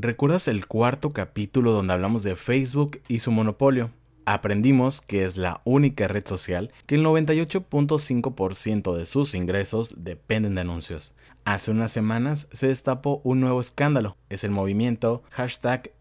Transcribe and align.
¿recuerdas 0.00 0.48
el 0.48 0.66
cuarto 0.66 1.10
capítulo 1.10 1.72
donde 1.72 1.92
hablamos 1.92 2.22
de 2.22 2.36
Facebook 2.36 3.00
y 3.08 3.20
su 3.20 3.30
monopolio? 3.30 3.90
Aprendimos 4.24 5.00
que 5.00 5.24
es 5.24 5.36
la 5.36 5.60
única 5.64 6.06
red 6.06 6.26
social 6.26 6.72
que 6.86 6.94
el 6.94 7.04
98.5% 7.04 8.94
de 8.94 9.06
sus 9.06 9.34
ingresos 9.34 9.94
dependen 9.96 10.54
de 10.54 10.60
anuncios. 10.60 11.14
Hace 11.44 11.70
unas 11.70 11.90
semanas 11.90 12.46
se 12.52 12.68
destapó 12.68 13.22
un 13.24 13.40
nuevo 13.40 13.60
escándalo. 13.60 14.16
Es 14.28 14.44
el 14.44 14.50
movimiento 14.50 15.22
hashtag. 15.30 15.92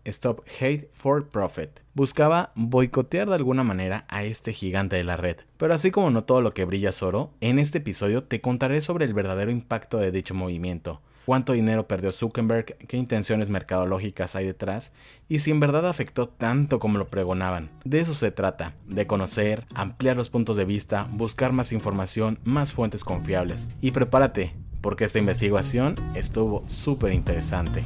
Buscaba 1.94 2.52
boicotear 2.56 3.30
de 3.30 3.36
alguna 3.36 3.64
manera 3.64 4.06
a 4.10 4.24
este 4.24 4.54
gigante 4.54 4.98
de 4.98 5.04
la 5.06 5.18
red. 5.18 5.38
Pero 5.58 5.74
así 5.74 5.92
como 5.92 6.12
no 6.12 6.24
todo 6.24 6.42
lo 6.42 6.52
que 6.52 6.66
brilla 6.66 6.90
es 6.90 7.02
oro, 7.02 7.32
en 7.42 7.58
este 7.58 7.80
episodio 7.80 8.24
te 8.24 8.42
contaré 8.42 8.82
sobre 8.82 9.06
el 9.06 9.14
verdadero 9.14 9.50
impacto 9.50 9.98
de 9.98 10.12
dicho 10.12 10.36
movimiento 10.36 11.02
cuánto 11.30 11.54
dinero 11.54 11.88
perdió 11.88 12.12
Zuckerberg, 12.12 12.76
qué 12.88 12.98
intenciones 12.98 13.52
mercadológicas 13.52 14.36
hay 14.36 14.48
detrás 14.48 14.94
y 15.28 15.38
si 15.38 15.52
en 15.52 15.60
verdad 15.60 15.88
afectó 15.88 16.28
tanto 16.28 16.80
como 16.80 16.98
lo 16.98 17.10
pregonaban. 17.10 17.70
De 17.86 18.00
eso 18.00 18.16
se 18.16 18.32
trata, 18.32 18.74
de 18.88 19.06
conocer, 19.06 19.68
ampliar 19.76 20.18
los 20.18 20.32
puntos 20.32 20.58
de 20.58 20.66
vista, 20.66 21.08
buscar 21.12 21.52
más 21.52 21.72
información, 21.72 22.40
más 22.46 22.74
fuentes 22.74 23.04
confiables. 23.04 23.68
Y 23.80 23.92
prepárate, 23.92 24.56
porque 24.82 25.06
esta 25.06 25.20
investigación 25.20 25.94
estuvo 26.16 26.68
súper 26.68 27.14
interesante. 27.14 27.86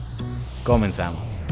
Comenzamos. 0.63 1.43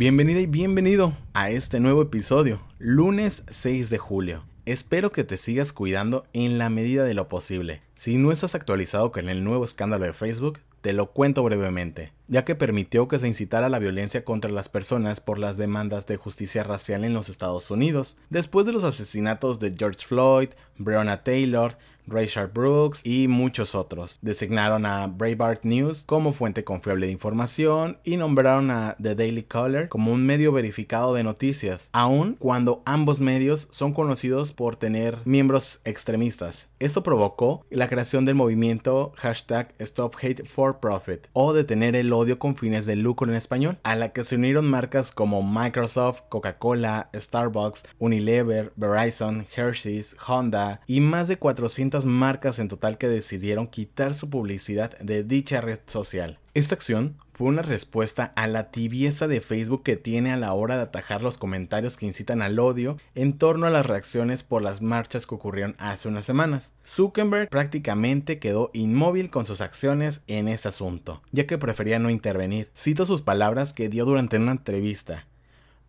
Bienvenida 0.00 0.40
y 0.40 0.46
bienvenido 0.46 1.12
a 1.34 1.50
este 1.50 1.78
nuevo 1.78 2.00
episodio, 2.00 2.62
lunes 2.78 3.42
6 3.48 3.90
de 3.90 3.98
julio. 3.98 4.44
Espero 4.64 5.12
que 5.12 5.24
te 5.24 5.36
sigas 5.36 5.74
cuidando 5.74 6.24
en 6.32 6.56
la 6.56 6.70
medida 6.70 7.04
de 7.04 7.12
lo 7.12 7.28
posible. 7.28 7.82
Si 7.96 8.16
no 8.16 8.32
estás 8.32 8.54
actualizado 8.54 9.12
con 9.12 9.28
el 9.28 9.44
nuevo 9.44 9.62
escándalo 9.62 10.06
de 10.06 10.14
Facebook, 10.14 10.60
te 10.80 10.94
lo 10.94 11.10
cuento 11.10 11.42
brevemente, 11.42 12.14
ya 12.28 12.46
que 12.46 12.54
permitió 12.54 13.08
que 13.08 13.18
se 13.18 13.28
incitara 13.28 13.68
la 13.68 13.78
violencia 13.78 14.24
contra 14.24 14.50
las 14.50 14.70
personas 14.70 15.20
por 15.20 15.38
las 15.38 15.58
demandas 15.58 16.06
de 16.06 16.16
justicia 16.16 16.62
racial 16.62 17.04
en 17.04 17.12
los 17.12 17.28
Estados 17.28 17.70
Unidos, 17.70 18.16
después 18.30 18.64
de 18.64 18.72
los 18.72 18.84
asesinatos 18.84 19.60
de 19.60 19.74
George 19.76 20.06
Floyd, 20.06 20.48
Breonna 20.78 21.22
Taylor, 21.22 21.76
Rayshard 22.10 22.52
Brooks 22.52 23.00
y 23.04 23.28
muchos 23.28 23.74
otros. 23.74 24.18
Designaron 24.22 24.86
a 24.86 25.06
Breitbart 25.06 25.64
News 25.64 26.04
como 26.06 26.32
fuente 26.32 26.64
confiable 26.64 27.06
de 27.06 27.12
información 27.12 27.98
y 28.04 28.16
nombraron 28.16 28.70
a 28.70 28.96
The 29.02 29.14
Daily 29.14 29.44
Caller 29.44 29.88
como 29.88 30.12
un 30.12 30.26
medio 30.26 30.52
verificado 30.52 31.14
de 31.14 31.24
noticias, 31.24 31.88
aun 31.92 32.36
cuando 32.38 32.82
ambos 32.84 33.20
medios 33.20 33.68
son 33.70 33.92
conocidos 33.92 34.52
por 34.52 34.76
tener 34.76 35.18
miembros 35.24 35.80
extremistas. 35.84 36.68
Esto 36.78 37.02
provocó 37.02 37.66
la 37.70 37.88
creación 37.88 38.24
del 38.24 38.34
movimiento 38.34 39.12
hashtag 39.16 39.74
Stop 39.78 40.16
Hate 40.20 40.44
for 40.46 40.80
Profit 40.80 41.26
o 41.32 41.52
detener 41.52 41.96
el 41.96 42.12
odio 42.12 42.38
con 42.38 42.56
fines 42.56 42.86
de 42.86 42.96
lucro 42.96 43.30
en 43.30 43.36
español, 43.36 43.78
a 43.82 43.96
la 43.96 44.12
que 44.12 44.24
se 44.24 44.36
unieron 44.36 44.68
marcas 44.68 45.10
como 45.10 45.42
Microsoft, 45.42 46.22
Coca-Cola, 46.28 47.10
Starbucks, 47.14 47.84
Unilever, 47.98 48.72
Verizon, 48.76 49.46
Hershey's, 49.54 50.16
Honda 50.26 50.80
y 50.86 51.00
más 51.00 51.28
de 51.28 51.36
400 51.36 51.99
marcas 52.06 52.58
en 52.58 52.68
total 52.68 52.98
que 52.98 53.08
decidieron 53.08 53.66
quitar 53.66 54.14
su 54.14 54.30
publicidad 54.30 54.98
de 54.98 55.24
dicha 55.24 55.60
red 55.60 55.80
social. 55.86 56.38
Esta 56.54 56.74
acción 56.74 57.16
fue 57.40 57.48
una 57.48 57.62
respuesta 57.62 58.34
a 58.36 58.46
la 58.46 58.70
tibieza 58.70 59.26
de 59.26 59.40
Facebook 59.40 59.82
que 59.82 59.96
tiene 59.96 60.30
a 60.30 60.36
la 60.36 60.52
hora 60.52 60.76
de 60.76 60.82
atajar 60.82 61.22
los 61.22 61.38
comentarios 61.38 61.96
que 61.96 62.04
incitan 62.04 62.42
al 62.42 62.58
odio 62.58 62.98
en 63.14 63.38
torno 63.38 63.66
a 63.66 63.70
las 63.70 63.86
reacciones 63.86 64.42
por 64.42 64.60
las 64.60 64.82
marchas 64.82 65.26
que 65.26 65.36
ocurrieron 65.36 65.74
hace 65.78 66.08
unas 66.08 66.26
semanas. 66.26 66.72
Zuckerberg 66.84 67.48
prácticamente 67.48 68.38
quedó 68.38 68.70
inmóvil 68.74 69.30
con 69.30 69.46
sus 69.46 69.62
acciones 69.62 70.20
en 70.26 70.48
este 70.48 70.68
asunto, 70.68 71.22
ya 71.32 71.46
que 71.46 71.56
prefería 71.56 71.98
no 71.98 72.10
intervenir. 72.10 72.68
Cito 72.76 73.06
sus 73.06 73.22
palabras 73.22 73.72
que 73.72 73.88
dio 73.88 74.04
durante 74.04 74.36
una 74.36 74.52
entrevista. 74.52 75.26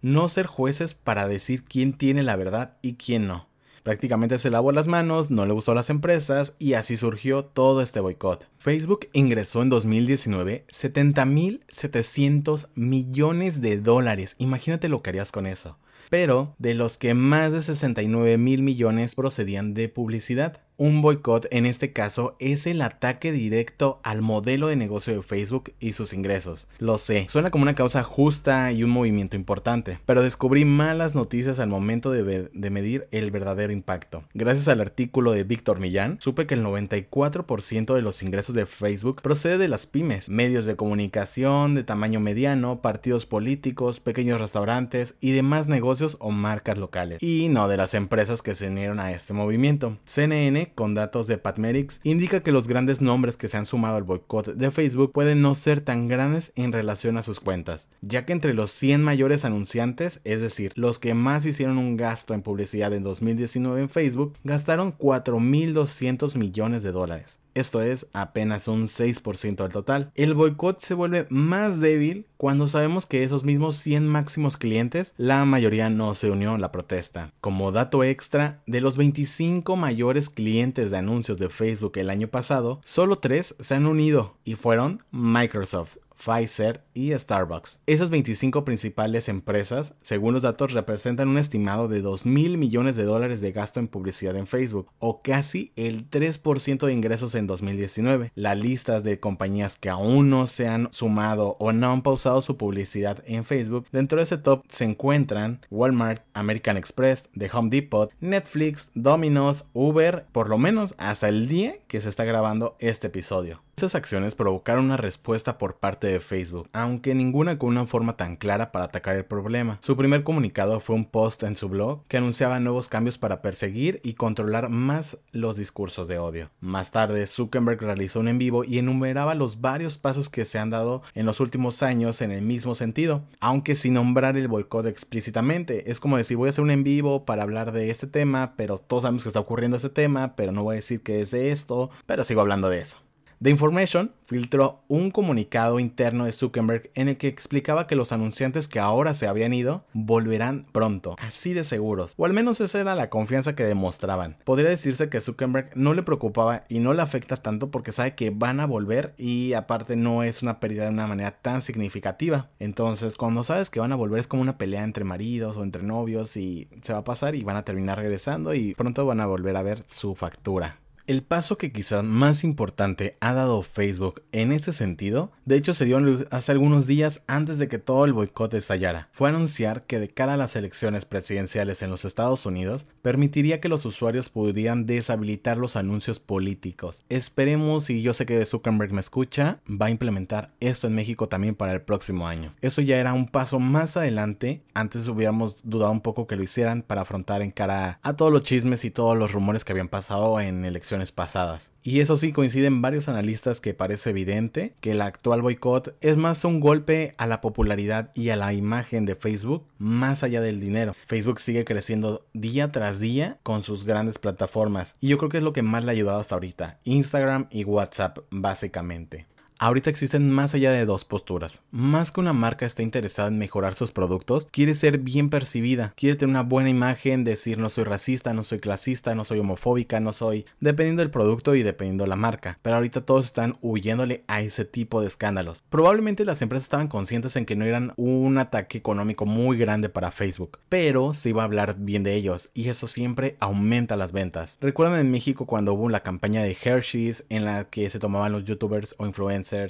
No 0.02 0.30
ser 0.30 0.46
jueces 0.46 0.94
para 0.94 1.28
decir 1.28 1.66
quién 1.66 1.92
tiene 1.92 2.24
la 2.24 2.38
verdad 2.38 2.78
y 2.82 2.94
quién 2.94 3.28
no. 3.28 3.51
Prácticamente 3.84 4.38
se 4.38 4.50
lavó 4.50 4.72
las 4.72 4.88
manos, 4.88 5.32
no 5.32 5.46
le 5.46 5.54
gustó 5.54 5.72
a 5.72 5.76
las 5.76 5.90
empresas 5.90 6.54
y 6.60 6.74
así 6.74 6.98
surgió 6.98 7.46
todo 7.46 7.82
este 7.82 8.00
boicot. 8.00 8.48
Facebook 8.58 9.08
ingresó 9.14 9.62
en 9.62 9.70
2019 9.70 10.66
70.700 10.68 12.68
millones 12.76 13.62
de 13.62 13.78
dólares. 13.78 14.36
Imagínate 14.38 14.90
lo 14.90 15.02
que 15.02 15.10
harías 15.10 15.32
con 15.32 15.48
eso 15.48 15.78
pero 16.12 16.56
de 16.60 16.74
los 16.74 16.98
que 16.98 17.14
más 17.14 17.54
de 17.54 17.62
69 17.62 18.38
mil 18.38 18.64
millones 18.64 19.16
procedían 19.16 19.74
de 19.74 19.88
publicidad. 19.88 20.62
Un 20.82 21.04
boicot 21.04 21.46
en 21.52 21.68
este 21.68 21.94
caso 21.94 22.36
es 22.40 22.66
el 22.66 22.82
ataque 22.82 23.32
directo 23.32 24.00
al 24.02 24.24
modelo 24.24 24.66
de 24.66 24.76
negocio 24.76 25.14
de 25.14 25.22
Facebook 25.22 25.74
y 25.80 25.94
sus 25.94 26.12
ingresos. 26.12 26.68
Lo 26.80 26.98
sé, 26.98 27.28
suena 27.30 27.52
como 27.52 27.62
una 27.62 27.76
causa 27.76 28.02
justa 28.02 28.72
y 28.72 28.84
un 28.84 28.90
movimiento 28.90 29.36
importante, 29.36 30.00
pero 30.08 30.24
descubrí 30.24 30.66
malas 30.66 31.14
noticias 31.14 31.60
al 31.60 31.70
momento 31.70 32.10
de, 32.10 32.50
medir 32.72 33.08
el 33.12 33.30
verdadero 33.30 33.72
impacto. 33.72 34.24
Gracias 34.34 34.70
al 34.70 34.82
artículo 34.82 35.34
de 35.34 35.44
Víctor 35.44 35.80
Millán, 35.80 36.18
supe 36.20 36.48
que 36.48 36.56
el 36.56 36.64
94% 36.64 37.94
de 37.94 38.02
los 38.02 38.24
ingresos 38.24 38.56
de 38.56 38.66
Facebook 38.66 39.22
procede 39.22 39.60
de 39.60 39.68
las 39.68 39.86
pymes, 39.86 40.30
medios 40.30 40.66
de 40.66 40.78
comunicación 40.78 41.76
de 41.76 41.84
tamaño 41.84 42.20
mediano, 42.20 42.82
partidos 42.82 43.28
políticos, 43.28 44.00
pequeños 44.00 44.42
restaurantes 44.42 45.14
y 45.22 45.30
demás 45.30 45.68
negocios 45.68 46.18
o 46.20 46.32
marcas 46.32 46.80
locales, 46.80 47.22
y 47.22 47.50
no 47.50 47.68
de 47.68 47.78
las 47.78 47.94
empresas 47.94 48.42
que 48.42 48.56
se 48.56 48.70
unieron 48.70 49.00
a 49.00 49.12
este 49.12 49.34
movimiento. 49.34 50.00
CNN 50.06 50.71
con 50.74 50.94
datos 50.94 51.28
de 51.28 51.38
Patmerix, 51.38 52.00
indica 52.04 52.42
que 52.42 52.52
los 52.52 52.68
grandes 52.68 53.02
nombres 53.02 53.38
que 53.38 53.48
se 53.48 53.58
han 53.58 53.66
sumado 53.66 53.98
al 53.98 54.04
boicot 54.04 54.56
de 54.56 54.72
Facebook 54.72 55.12
pueden 55.12 55.42
no 55.42 55.56
ser 55.56 55.82
tan 55.82 56.08
grandes 56.08 56.52
en 56.56 56.72
relación 56.72 57.18
a 57.18 57.22
sus 57.22 57.40
cuentas, 57.40 57.90
ya 58.02 58.26
que 58.26 58.34
entre 58.34 58.54
los 58.54 58.72
100 58.72 59.04
mayores 59.04 59.46
anunciantes, 59.46 60.22
es 60.24 60.42
decir, 60.42 60.72
los 60.76 61.00
que 61.00 61.14
más 61.14 61.46
hicieron 61.46 61.78
un 61.78 61.98
gasto 61.98 62.34
en 62.34 62.42
publicidad 62.42 62.94
en 62.94 63.04
2019 63.04 63.82
en 63.82 63.90
Facebook, 63.90 64.38
gastaron 64.44 64.98
4.200 64.98 66.38
millones 66.38 66.84
de 66.84 66.92
dólares. 66.92 67.41
Esto 67.54 67.82
es 67.82 68.08
apenas 68.14 68.68
un 68.68 68.88
6% 68.88 69.56
del 69.56 69.72
total. 69.72 70.12
El 70.16 70.34
boicot 70.34 70.80
se 70.82 70.94
vuelve 70.94 71.28
más 71.30 71.80
débil 71.80 72.26
cuando 72.38 72.68
sabemos 72.68 73.06
que 73.06 73.24
esos 73.24 73.44
mismos 73.44 73.78
100 73.78 74.08
máximos 74.08 74.58
clientes, 74.58 75.14
la 75.18 75.44
mayoría 75.46 75.90
no 75.90 76.16
se 76.16 76.32
unió 76.32 76.54
a 76.54 76.58
la 76.58 76.72
protesta. 76.72 77.34
Como 77.42 77.72
dato 77.72 78.04
extra, 78.04 78.62
de 78.66 78.82
los 78.82 78.98
25 78.98 79.76
mayores 79.76 80.30
clientes 80.30 80.92
de 80.92 80.98
anuncios 80.98 81.38
de 81.38 81.50
Facebook 81.50 81.98
el 81.98 82.10
año 82.10 82.30
pasado, 82.30 82.82
solo 82.86 83.20
3 83.20 83.56
se 83.60 83.76
han 83.76 83.86
unido 83.86 84.38
y 84.44 84.56
fueron 84.56 85.04
Microsoft, 85.12 85.98
Pfizer 86.24 86.84
y 86.94 87.12
Starbucks. 87.18 87.80
Esas 87.88 88.10
25 88.10 88.64
principales 88.64 89.28
empresas, 89.30 89.96
según 90.02 90.34
los 90.34 90.44
datos, 90.44 90.74
representan 90.74 91.30
un 91.30 91.38
estimado 91.38 91.88
de 91.88 92.02
2 92.02 92.26
mil 92.26 92.58
millones 92.58 92.96
de 92.96 93.04
dólares 93.04 93.42
de 93.42 93.52
gasto 93.52 93.80
en 93.80 93.88
publicidad 93.88 94.36
en 94.36 94.48
Facebook, 94.48 94.88
o 95.00 95.22
casi 95.22 95.72
el 95.76 96.10
3% 96.10 96.86
de 96.86 96.94
ingresos 96.94 97.36
en 97.36 97.48
2019. 97.48 98.32
Las 98.36 98.58
listas 98.58 99.04
de 99.04 99.20
compañías 99.20 99.78
que 99.78 99.90
aún 99.90 100.30
no 100.30 100.48
se 100.48 100.68
han 100.68 100.90
sumado 100.92 101.56
o 101.60 101.72
no 101.72 101.92
han 101.92 102.02
pausado 102.02 102.42
su 102.42 102.58
publicidad 102.58 103.24
en 103.26 103.44
Facebook, 103.44 103.88
dentro 103.92 104.18
de 104.18 104.24
ese 104.24 104.38
top 104.38 104.64
se 104.70 104.86
encuentran 104.86 105.60
Walmart, 105.70 106.24
American 106.34 106.78
Express, 106.78 107.30
The 107.38 107.50
Home 107.52 107.70
Depot, 107.70 108.12
Netflix, 108.20 108.92
Domino's, 108.94 109.66
Uber, 109.74 110.26
por 110.32 110.50
lo 110.50 110.58
menos 110.58 110.96
hasta 110.98 111.30
el 111.30 111.48
día 111.48 111.74
que 111.88 112.02
se 112.02 112.10
está 112.10 112.24
grabando 112.24 112.76
este 112.80 113.08
episodio. 113.08 113.62
Esas 113.82 113.96
acciones 113.96 114.36
provocaron 114.36 114.86
una 114.86 114.98
respuesta 114.98 115.58
por 115.58 115.78
parte 115.78 116.06
de 116.06 116.20
Facebook, 116.20 116.70
aunque 116.72 117.16
ninguna 117.16 117.58
con 117.58 117.70
una 117.70 117.88
forma 117.88 118.16
tan 118.16 118.36
clara 118.36 118.72
para 118.72 118.86
atacar 118.86 119.16
el 119.16 119.26
problema. 119.26 119.80
Su 119.82 119.98
primer 119.98 120.24
comunicado 120.24 120.80
fue 120.80 120.96
un 120.96 121.06
post 121.06 121.42
en 121.42 121.58
su 121.58 121.68
blog 121.68 122.06
que 122.08 122.18
anunciaba 122.18 122.60
nuevos 122.60 122.90
cambios 122.90 123.18
para 123.18 123.42
perseguir 123.42 124.00
y 124.04 124.14
controlar 124.14 124.70
más 124.70 125.18
los 125.32 125.58
discursos 125.58 126.08
de 126.08 126.20
odio. 126.20 126.52
Más 126.60 126.92
tarde, 126.92 127.26
Zuckerberg 127.26 127.82
realizó 127.82 128.20
un 128.20 128.28
en 128.28 128.38
vivo 128.38 128.64
y 128.64 128.78
enumeraba 128.78 129.34
los 129.34 129.62
varios 129.62 129.98
pasos 129.98 130.30
que 130.30 130.46
se 130.46 130.60
han 130.60 130.70
dado 130.70 131.02
en 131.16 131.26
los 131.26 131.40
últimos 131.40 131.82
años 131.82 132.22
en 132.22 132.30
el 132.30 132.44
mismo 132.44 132.76
sentido, 132.76 133.24
aunque 133.40 133.74
sin 133.74 133.96
nombrar 133.96 134.38
el 134.38 134.48
boicot 134.48 134.86
explícitamente. 134.86 135.90
Es 135.90 136.00
como 136.00 136.18
decir, 136.18 136.38
voy 136.38 136.50
a 136.50 136.52
hacer 136.52 136.64
un 136.64 136.70
en 136.70 136.84
vivo 136.84 137.26
para 137.26 137.42
hablar 137.42 137.72
de 137.72 137.90
este 137.90 138.06
tema, 138.06 138.54
pero 138.56 138.78
todos 138.78 139.02
sabemos 139.02 139.24
que 139.24 139.30
está 139.30 139.40
ocurriendo 139.40 139.78
ese 139.78 139.90
tema, 139.90 140.36
pero 140.36 140.52
no 140.52 140.62
voy 140.62 140.74
a 140.74 140.76
decir 140.76 141.02
que 141.02 141.22
es 141.22 141.32
de 141.32 141.50
esto, 141.50 141.90
pero 142.06 142.24
sigo 142.24 142.42
hablando 142.42 142.70
de 142.70 142.82
eso. 142.82 142.98
The 143.44 143.50
Information 143.50 144.12
filtró 144.26 144.84
un 144.88 145.10
comunicado 145.10 145.80
interno 145.80 146.26
de 146.26 146.32
Zuckerberg 146.32 146.92
en 146.94 147.08
el 147.08 147.18
que 147.18 147.28
explicaba 147.28 147.88
que 147.88 147.96
los 147.96 148.12
anunciantes 148.12 148.68
que 148.68 148.80
ahora 148.80 149.16
se 149.16 149.28
habían 149.28 149.52
ido 149.52 149.84
volverán 149.94 150.68
pronto, 150.72 151.16
así 151.18 151.56
de 151.56 151.64
seguros, 151.64 152.14
o 152.18 152.26
al 152.28 152.34
menos 152.34 152.62
esa 152.62 152.80
era 152.80 152.94
la 152.94 153.10
confianza 153.10 153.56
que 153.56 153.64
demostraban. 153.64 154.38
Podría 154.44 154.70
decirse 154.70 155.10
que 155.10 155.22
Zuckerberg 155.22 155.72
no 155.74 155.96
le 155.96 156.04
preocupaba 156.04 156.62
y 156.70 156.78
no 156.78 156.94
le 156.94 157.02
afecta 157.02 157.36
tanto 157.36 157.72
porque 157.72 157.92
sabe 157.92 158.14
que 158.14 158.30
van 158.30 158.60
a 158.60 158.68
volver 158.68 159.16
y 159.18 159.54
aparte 159.54 159.96
no 159.96 160.22
es 160.22 160.44
una 160.44 160.60
pérdida 160.60 160.84
de 160.84 160.92
una 160.92 161.08
manera 161.08 161.32
tan 161.32 161.64
significativa. 161.64 162.52
Entonces, 162.60 163.18
cuando 163.18 163.44
sabes 163.44 163.72
que 163.72 163.80
van 163.80 163.92
a 163.92 163.96
volver 163.96 164.20
es 164.20 164.28
como 164.28 164.44
una 164.44 164.60
pelea 164.60 164.84
entre 164.84 165.04
maridos 165.04 165.58
o 165.58 165.64
entre 165.64 165.82
novios 165.82 166.38
y 166.38 166.68
se 166.84 166.94
va 166.94 167.00
a 167.00 167.04
pasar 167.04 167.34
y 167.34 167.44
van 167.44 167.58
a 167.58 167.66
terminar 167.66 167.98
regresando 167.98 168.54
y 168.54 168.76
pronto 168.76 169.04
van 169.08 169.20
a 169.20 169.26
volver 169.26 169.58
a 169.58 169.64
ver 169.64 169.82
su 169.88 170.14
factura. 170.14 170.78
El 171.08 171.24
paso 171.24 171.58
que 171.58 171.72
quizás 171.72 172.04
más 172.04 172.44
importante 172.44 173.18
ha 173.22 173.34
dado 173.34 173.64
Facebook 173.64 174.22
en 174.32 174.52
este 174.52 174.72
sentido, 174.72 175.32
de 175.46 175.56
hecho 175.56 175.74
se 175.74 175.86
dio 175.86 176.00
hace 176.30 176.52
algunos 176.52 176.86
días 176.86 177.24
antes 177.28 177.58
de 177.58 177.68
que 177.68 177.80
todo 177.80 178.06
el 178.06 178.14
boicot 178.14 178.54
estallara, 178.54 179.08
fue 179.12 179.30
anunciar 179.30 179.84
que 179.84 180.00
de 180.00 180.10
cara 180.10 180.36
a 180.36 180.38
las 180.38 180.56
elecciones 180.56 181.06
presidenciales 181.06 181.82
en 181.82 181.90
los 181.90 182.06
Estados 182.06 182.46
Unidos, 182.46 182.88
permitiría 183.02 183.60
que 183.60 183.70
los 183.70 183.86
usuarios 183.86 184.30
pudieran 184.30 184.86
deshabilitar 184.86 185.58
los 185.58 185.76
anuncios 185.76 186.20
políticos. 186.20 187.04
Esperemos, 187.10 187.90
y 187.90 188.02
yo 188.02 188.14
sé 188.14 188.26
que 188.26 188.46
Zuckerberg 188.46 188.94
me 188.94 189.00
escucha, 189.00 189.60
va 189.70 189.88
a 189.88 189.92
implementar 189.92 190.52
esto 190.60 190.88
en 190.88 190.96
México 190.96 191.28
también 191.28 191.56
para 191.56 191.74
el 191.74 191.82
próximo 191.82 192.28
año. 192.28 192.54
Eso 192.62 192.82
ya 192.82 192.98
era 192.98 193.14
un 193.14 193.28
paso 193.28 193.60
más 193.60 193.98
adelante, 193.98 194.62
antes 194.74 195.08
hubiéramos 195.08 195.58
dudado 195.64 195.92
un 195.92 196.02
poco 196.02 196.28
que 196.28 196.36
lo 196.36 196.44
hicieran 196.44 196.84
para 196.84 197.02
afrontar 197.02 197.42
en 197.42 197.52
cara 197.52 198.00
a 198.04 198.14
todos 198.14 198.32
los 198.32 198.44
chismes 198.44 198.86
y 198.86 198.92
todos 198.92 199.18
los 199.18 199.32
rumores 199.32 199.66
que 199.66 199.74
habían 199.74 199.88
pasado 199.88 200.40
en 200.40 200.64
elecciones 200.64 200.91
pasadas. 201.12 201.72
Y 201.84 202.00
eso 202.00 202.18
sí, 202.18 202.32
coinciden 202.32 202.82
varios 202.82 203.10
analistas 203.10 203.62
que 203.62 203.74
parece 203.74 204.12
evidente 204.12 204.74
que 204.82 204.92
el 204.92 205.02
actual 205.02 205.42
boicot 205.42 205.96
es 206.02 206.18
más 206.18 206.44
un 206.46 206.60
golpe 206.60 207.16
a 207.18 207.26
la 207.26 207.42
popularidad 207.42 208.12
y 208.14 208.30
a 208.30 208.36
la 208.36 208.54
imagen 208.54 209.06
de 209.06 209.16
Facebook 209.16 209.66
más 209.80 210.24
allá 210.24 210.42
del 210.42 210.60
dinero. 210.60 210.96
Facebook 211.08 211.40
sigue 211.40 211.66
creciendo 211.66 212.26
día 212.34 212.72
tras 212.72 213.00
día 213.00 213.38
con 213.44 213.64
sus 213.64 213.86
grandes 213.86 214.20
plataformas 214.20 214.96
y 215.00 215.08
yo 215.08 215.18
creo 215.18 215.30
que 215.30 215.38
es 215.38 215.44
lo 215.44 215.54
que 215.54 215.64
más 215.64 215.84
le 215.84 215.92
ha 215.92 215.94
ayudado 215.94 216.20
hasta 216.20 216.36
ahorita. 216.36 216.78
Instagram 216.84 217.48
y 217.50 217.64
WhatsApp 217.64 218.20
básicamente. 218.30 219.26
Ahorita 219.64 219.92
existen 219.92 220.32
más 220.32 220.56
allá 220.56 220.72
de 220.72 220.88
dos 220.88 221.06
posturas. 221.06 221.62
Más 221.70 222.12
que 222.12 222.20
una 222.20 222.34
marca 222.34 222.66
esté 222.66 222.82
interesada 222.82 223.28
en 223.28 223.38
mejorar 223.38 223.76
sus 223.76 223.92
productos, 223.92 224.48
quiere 224.50 224.74
ser 224.74 224.98
bien 224.98 225.30
percibida, 225.30 225.94
quiere 225.96 226.16
tener 226.16 226.32
una 226.32 226.42
buena 226.42 226.72
imagen, 226.72 227.24
decir 227.24 227.60
no 227.60 227.70
soy 227.70 227.84
racista, 227.84 228.34
no 228.34 228.44
soy 228.44 228.58
clasista, 228.58 229.14
no 229.14 229.24
soy 229.24 229.38
homofóbica, 229.38 230.00
no 230.00 230.14
soy, 230.14 230.48
dependiendo 230.62 231.04
del 231.04 231.12
producto 231.12 231.54
y 231.54 231.62
dependiendo 231.62 232.06
de 232.06 232.10
la 232.10 232.16
marca. 232.16 232.58
Pero 232.64 232.78
ahorita 232.78 233.06
todos 233.06 233.26
están 233.26 233.56
huyéndole 233.62 234.24
a 234.26 234.42
ese 234.42 234.66
tipo 234.66 235.00
de 235.00 235.06
escándalos. 235.06 235.64
Probablemente 235.70 236.26
las 236.26 236.42
empresas 236.42 236.64
estaban 236.64 236.88
conscientes 236.88 237.36
en 237.36 237.46
que 237.46 237.56
no 237.56 237.64
eran 237.64 237.94
un 237.98 238.40
ataque 238.40 238.80
económico 238.80 239.28
muy 239.28 239.60
grande 239.60 239.90
para 239.90 240.10
Facebook, 240.10 240.58
pero 240.70 241.14
se 241.14 241.30
iba 241.30 241.44
a 241.44 241.46
hablar 241.46 241.76
bien 241.78 242.02
de 242.02 242.16
ellos 242.16 242.50
y 242.56 242.70
eso 242.70 242.88
siempre 242.88 243.36
aumenta 243.40 243.96
las 243.96 244.12
ventas. 244.12 244.58
Recuerdan 244.60 245.02
en 245.02 245.12
México 245.12 245.46
cuando 245.46 245.74
hubo 245.74 245.88
la 245.88 246.02
campaña 246.02 246.42
de 246.42 246.58
Hershey's 246.60 247.26
en 247.30 247.46
la 247.46 247.66
que 247.66 247.92
se 247.92 248.00
tomaban 248.00 248.32
los 248.32 248.44
youtubers 248.44 248.96
o 248.98 249.06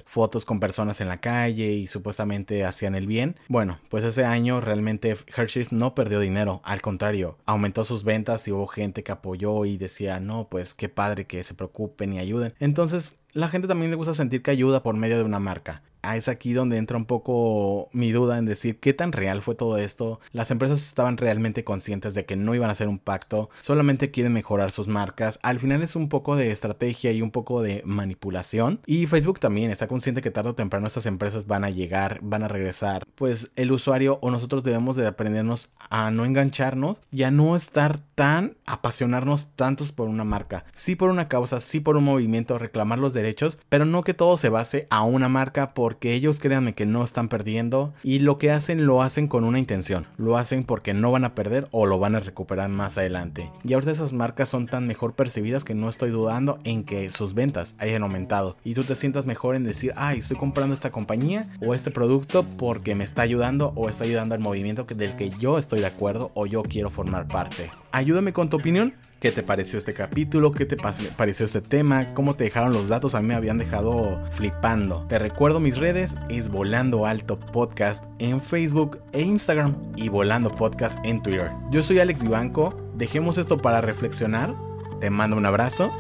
fotos 0.06 0.46
con 0.46 0.60
personas 0.60 1.02
en 1.02 1.08
la 1.08 1.20
calle 1.20 1.72
y 1.74 1.88
supuestamente 1.88 2.66
hacían 2.66 2.96
el 2.96 3.08
bien. 3.08 3.36
Bueno, 3.48 3.80
pues 3.90 4.04
ese 4.04 4.26
año 4.26 4.62
realmente 4.62 5.18
Hershey's 5.36 5.72
no 5.72 5.96
perdió 5.96 6.20
dinero, 6.20 6.62
al 6.64 6.82
contrario, 6.82 7.38
aumentó 7.46 7.86
sus 7.86 8.04
ventas 8.04 8.48
y 8.48 8.52
hubo 8.52 8.68
gente 8.68 9.04
que 9.04 9.12
apoyó 9.12 9.66
y 9.66 9.78
decía, 9.78 10.20
no, 10.20 10.48
pues 10.50 10.74
qué 10.74 10.90
padre 10.90 11.26
que 11.26 11.44
se 11.44 11.54
preocupen 11.54 12.14
y 12.14 12.20
ayuden. 12.20 12.54
Entonces, 12.60 13.16
la 13.34 13.48
gente 13.48 13.68
también 13.68 13.92
le 13.92 13.98
gusta 13.98 14.14
sentir 14.14 14.42
que 14.42 14.52
ayuda 14.52 14.84
por 14.84 14.96
medio 14.96 15.18
de 15.18 15.24
una 15.24 15.40
marca. 15.40 15.82
Ah, 16.04 16.18
es 16.18 16.28
aquí 16.28 16.54
donde 16.54 16.78
entra 16.78 16.98
un 16.98 17.06
poco 17.06 17.90
mi 17.94 18.12
duda 18.12 18.38
en 18.38 18.46
decir 18.46 18.80
qué 18.80 18.94
tan 18.94 19.12
real 19.12 19.42
fue 19.42 19.56
todo 19.56 19.78
esto. 19.78 20.20
Las 20.32 20.50
empresas 20.52 20.82
estaban 20.82 21.18
realmente 21.18 21.64
conscientes 21.64 22.14
de 22.14 22.26
que 22.26 22.36
no 22.36 22.56
iban 22.56 22.70
a 22.70 22.74
hacer 22.74 22.88
un 22.88 23.00
pacto, 23.00 23.50
solamente 23.62 24.12
quieren 24.12 24.34
mejorar 24.34 24.72
sus 24.72 24.88
marcas. 24.88 25.40
Al 25.44 25.60
final 25.60 25.84
es 25.84 25.96
un 25.96 26.10
poco 26.10 26.36
de 26.36 26.52
estrategia 26.52 27.12
y 27.12 27.22
un 27.22 27.32
poco 27.32 27.62
de 27.62 27.82
manipulación. 27.86 28.80
Y 28.86 29.06
Facebook 29.06 29.40
también 29.40 29.72
está 29.72 29.88
consciente 29.88 30.22
que 30.22 30.32
tarde 30.32 30.50
o 30.50 30.56
temprano 30.56 30.88
estas 30.88 31.06
empresas 31.06 31.46
van 31.48 31.64
a 31.64 31.70
llegar, 31.70 32.20
van 32.22 32.44
a 32.44 32.48
regresar. 32.48 33.06
Pues 33.16 33.52
el 33.56 33.72
usuario 33.72 34.18
o 34.22 34.32
nosotros 34.32 34.64
debemos 34.64 34.96
de 34.96 35.08
aprendernos 35.08 35.72
a 35.90 36.10
no 36.12 36.26
engancharnos 36.26 36.98
y 37.12 37.24
a 37.24 37.32
no 37.32 37.56
estar 37.56 38.00
tan 38.16 38.58
apasionarnos 38.66 39.48
tantos 39.56 39.92
por 39.92 40.08
una 40.08 40.24
marca. 40.24 40.66
Sí 40.74 40.96
por 40.96 41.10
una 41.10 41.28
causa, 41.28 41.60
sí 41.60 41.80
por 41.80 41.98
un 41.98 42.04
movimiento, 42.04 42.58
reclamar 42.58 43.00
los 43.00 43.14
derechos, 43.14 43.60
pero 43.70 43.86
no 43.86 44.04
que 44.04 44.14
todo 44.14 44.38
se 44.38 44.50
base 44.50 44.88
a 44.90 45.04
una 45.04 45.30
marca 45.30 45.74
por 45.74 45.91
porque 45.92 46.14
ellos 46.14 46.40
créanme 46.40 46.74
que 46.74 46.86
no 46.86 47.04
están 47.04 47.28
perdiendo 47.28 47.94
y 48.02 48.20
lo 48.20 48.38
que 48.38 48.50
hacen 48.50 48.86
lo 48.86 49.02
hacen 49.02 49.28
con 49.28 49.44
una 49.44 49.60
intención, 49.60 50.08
lo 50.16 50.38
hacen 50.38 50.64
porque 50.64 50.94
no 50.94 51.12
van 51.12 51.26
a 51.26 51.36
perder 51.36 51.68
o 51.72 51.86
lo 51.86 52.00
van 52.00 52.16
a 52.16 52.22
recuperar 52.22 52.70
más 52.70 52.98
adelante. 52.98 53.52
Y 53.66 53.74
ahorita 53.74 53.92
esas 53.92 54.14
marcas 54.14 54.48
son 54.48 54.68
tan 54.68 54.88
mejor 54.88 55.16
percibidas 55.16 55.66
que 55.66 55.76
no 55.76 55.90
estoy 55.90 56.10
dudando 56.10 56.60
en 56.64 56.86
que 56.86 57.10
sus 57.10 57.34
ventas 57.34 57.76
hayan 57.78 58.04
aumentado 58.04 58.56
y 58.64 58.74
tú 58.74 58.86
te 58.86 58.96
sientas 58.96 59.26
mejor 59.26 59.58
en 59.58 59.66
decir, 59.66 59.92
ay, 59.98 60.20
estoy 60.20 60.38
comprando 60.38 60.74
esta 60.74 60.94
compañía 60.94 61.50
o 61.60 61.74
este 61.74 61.92
producto 61.92 62.46
porque 62.58 62.96
me 62.96 63.04
está 63.04 63.24
ayudando 63.24 63.74
o 63.76 63.90
está 63.90 64.06
ayudando 64.06 64.34
al 64.34 64.40
movimiento 64.40 64.86
del 64.86 65.18
que 65.18 65.30
yo 65.32 65.58
estoy 65.58 65.82
de 65.82 65.88
acuerdo 65.88 66.32
o 66.36 66.46
yo 66.46 66.64
quiero 66.64 66.90
formar 66.90 67.28
parte. 67.28 67.70
Ayúdame 67.92 68.32
con 68.32 68.50
tu 68.50 68.56
opinión 68.56 68.94
¿Qué 69.22 69.32
te 69.32 69.44
pareció 69.44 69.78
este 69.78 69.94
capítulo? 69.94 70.52
¿Qué 70.52 70.66
te 70.66 70.76
pareció 71.16 71.46
este 71.46 71.62
tema? 71.62 72.12
¿Cómo 72.16 72.36
te 72.36 72.44
dejaron 72.44 72.74
los 72.74 72.88
datos? 72.88 73.14
A 73.14 73.22
mí 73.22 73.28
me 73.28 73.36
habían 73.36 73.60
dejado 73.60 74.20
flipando. 74.32 75.06
Te 75.10 75.20
recuerdo 75.20 75.60
mis 75.60 75.78
redes, 75.78 76.16
es 76.30 76.50
Volando 76.50 77.06
Alto 77.06 77.40
Podcast 77.40 78.04
en 78.18 78.42
Facebook 78.42 79.00
e 79.12 79.22
Instagram 79.22 79.76
y 79.96 80.10
Volando 80.10 80.50
Podcast 80.50 80.98
en 81.06 81.22
Twitter. 81.22 81.52
Yo 81.70 81.84
soy 81.84 82.00
Alex 82.00 82.24
Vivanco, 82.24 82.76
dejemos 82.96 83.38
esto 83.38 83.58
para 83.58 83.80
reflexionar. 83.80 84.56
Te 85.00 85.12
mando 85.12 85.38
un 85.38 85.46
abrazo. 85.46 85.92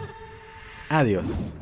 Adiós. 0.90 1.54